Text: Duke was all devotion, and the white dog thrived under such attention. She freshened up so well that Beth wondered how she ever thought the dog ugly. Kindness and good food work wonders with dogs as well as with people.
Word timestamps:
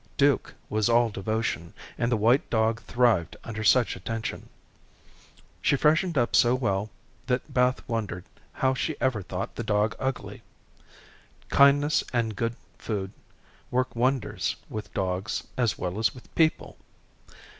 Duke 0.17 0.55
was 0.67 0.89
all 0.89 1.11
devotion, 1.11 1.75
and 1.95 2.11
the 2.11 2.17
white 2.17 2.49
dog 2.49 2.81
thrived 2.81 3.37
under 3.43 3.63
such 3.63 3.95
attention. 3.95 4.49
She 5.61 5.75
freshened 5.75 6.17
up 6.17 6.35
so 6.35 6.55
well 6.55 6.89
that 7.27 7.53
Beth 7.53 7.87
wondered 7.87 8.25
how 8.51 8.73
she 8.73 8.99
ever 8.99 9.21
thought 9.21 9.53
the 9.53 9.63
dog 9.63 9.95
ugly. 9.99 10.41
Kindness 11.49 12.03
and 12.11 12.35
good 12.35 12.55
food 12.79 13.11
work 13.69 13.95
wonders 13.95 14.55
with 14.69 14.91
dogs 14.95 15.43
as 15.55 15.77
well 15.77 15.99
as 15.99 16.15
with 16.15 16.33
people. 16.33 16.77